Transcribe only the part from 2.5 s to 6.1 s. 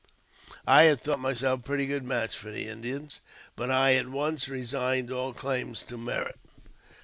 Indians, but I at once resigned all claims to